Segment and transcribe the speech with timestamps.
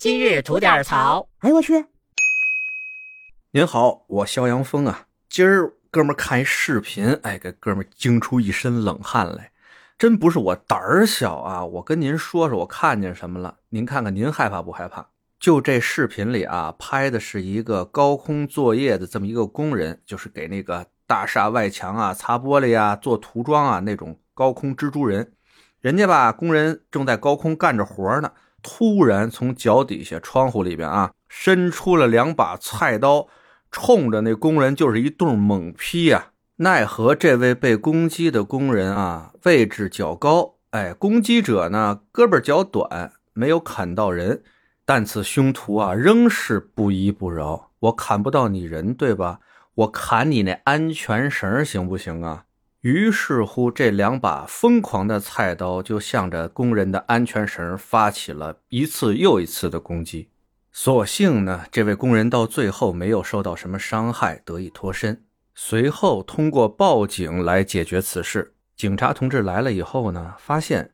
[0.00, 1.28] 今日吐点槽。
[1.40, 1.84] 哎呦我去！
[3.50, 5.08] 您好，我肖阳峰啊。
[5.28, 9.52] 今儿哥们儿看一视频，哎，给哥们惊出一身冷汗来。
[9.98, 13.58] 真不是我胆儿小啊，我跟您说说，我看见什么了？
[13.68, 15.06] 您看看，您害怕不害怕？
[15.38, 25.34] 就这视频里啊，拍的是一个高空作业的这么一个工人，就是给那个大厦外墙啊擦玻璃啊、做涂装啊那种高空蜘蛛人。
[25.82, 28.32] 人家吧，工人正在高空干着活呢。
[28.62, 33.28] 突然从脚底下窗户里边啊，伸出了两把菜刀，
[33.70, 36.32] 冲着那工人就是一顿猛劈呀！
[36.56, 44.42] 奈何这位被攻击的工人啊，位置较高，哎，攻击者呢胳膊较短，没有砍到人，
[44.84, 47.70] 但此凶徒啊仍是不依不饶。
[47.78, 49.40] 我砍不到你人，对吧？
[49.74, 52.44] 我砍你那安全绳行不行啊？
[52.82, 60.30] 于是乎，这两把疯狂的菜刀就向着工人的安全绳发起了一次又一次的攻击。
[60.72, 65.22] 所幸呢，这位工人到最后没有受到什么伤害，得以脱身。
[65.54, 68.54] 随后通过报警来解决此事。
[68.74, 70.92] 警察同志来了以后呢，发现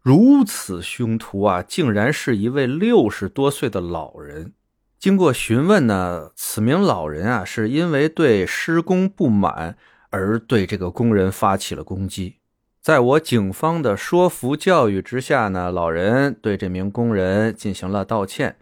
[0.00, 4.54] 如此凶徒啊，竟然是一位六十多岁的老人。
[4.98, 9.78] 经过询问呢，此名老人啊，是因为对施工不满。
[10.10, 12.36] 而对这个工人发起了攻击，
[12.80, 18.56] 在我警方的说服教育之下呢，老人对这名工人进行了道歉。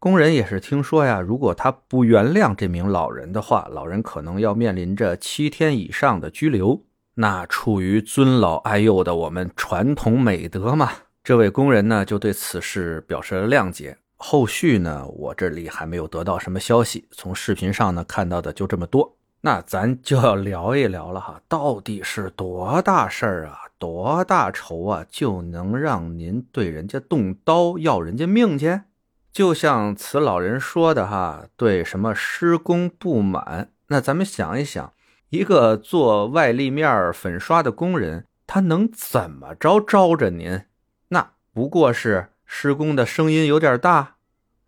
[0.00, 6.84] 工人也是听说呀，如果他不原谅这名老人的话，老人可能要面临着七天以上的拘留。
[7.14, 10.92] 那出于尊老爱幼的我们传统美德嘛，
[11.24, 13.98] 这位工人呢就对此事表示了谅解。
[14.14, 19.17] 后续呢，我这里还没有得到什么消息，从视频上呢看到的就这么多。
[19.42, 28.80] 那咱就要聊一聊了哈，到底是多大事儿啊，多大仇啊，就能让您对人家动刀要人家命去？
[29.30, 33.70] 就像此老人说的哈，对什么施工不满？
[33.86, 34.92] 那咱们想一想，
[35.30, 40.62] 一个做外立面粉刷的工人，他能怎么着招着您？
[41.10, 44.16] 那不过是施工的声音有点大，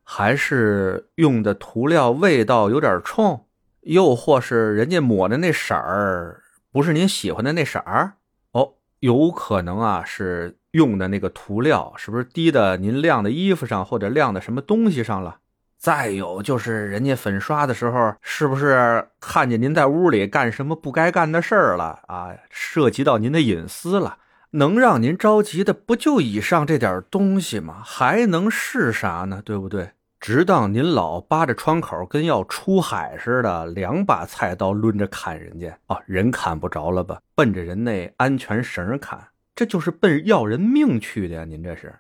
[0.05, 3.47] 还是用的涂料味道有点冲？
[3.83, 6.43] 又或是人家抹的那色儿
[6.73, 8.15] 不是您喜欢的那色儿
[8.53, 15.39] 哦，有可能啊是用的那个涂料是不是滴的您晾的衣服上或者晾的什么东西上了？
[15.79, 22.37] 再有就是人家粉刷的时候是不是看见您在屋里干什么不该干的事儿了啊？
[22.51, 24.19] 涉及到您的隐私了，
[24.51, 27.83] 能让您着急的不就以上这点东西吗？
[27.83, 29.41] 还能是啥呢？
[29.43, 29.93] 对不对？
[30.21, 35.99] 直到您老扒着窗口，跟要出海似的，两把菜刀抡着砍人家啊！
[36.05, 37.19] 人砍不着了吧？
[37.35, 41.45] 奔着人那安全绳砍，这就是奔要人命去的呀！
[41.47, 41.95] 您这是，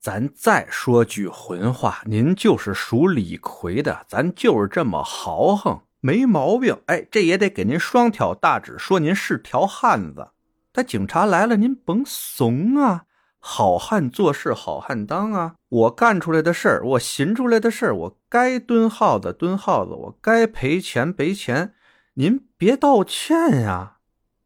[0.00, 6.76] 咱再说句混话，您就是属李逵的，咱就是这么豪横，没毛病。
[6.86, 10.30] 哎，这也得给您双挑大指，说您是条汉子。
[10.72, 13.04] 但警察来了，您甭怂啊！
[13.40, 15.54] 好汉做事好汉当啊！
[15.68, 21.74] 我干出来的事儿，我寻出来的事儿，我该蹲耗子蹲耗子，我该赔钱赔钱。
[22.14, 23.96] 您别道歉呀！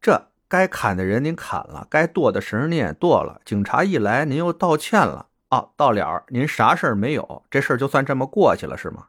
[0.01, 3.41] 这该砍的人您砍了，该剁的绳您也剁了。
[3.45, 5.71] 警察一来，您又道歉了啊！
[5.77, 9.09] 到了，您啥事儿没有，这事儿就算这么过去了是吗？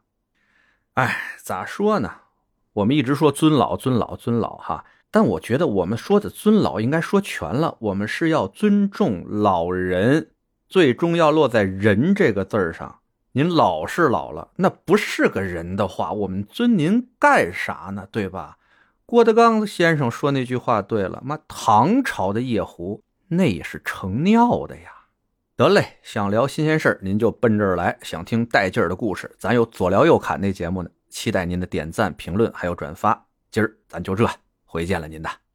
[0.94, 2.12] 哎，咋说呢？
[2.72, 4.84] 我们一直说尊老尊老尊老哈。
[5.16, 10.32] 但我觉得我们说的尊老应该说全了，我们是要尊重老人，
[10.68, 12.98] 最终要落在人这个字儿上。
[13.32, 18.06] 您老是老了，那不是个人的话，我们尊您干啥呢？
[18.12, 18.58] 对吧？
[19.06, 25.06] 郭德纲先生说那句话对了，妈，唐朝的夜壶那也是盛尿的呀。
[25.56, 33.24] 得嘞，想聊新鲜事儿，您就奔这儿来；想听带劲儿的故事，咱有左聊右侃那节目呢，期待您的点赞、评论还有转发。
[33.50, 34.28] 今儿咱就这。
[34.76, 35.45] 回见了您的。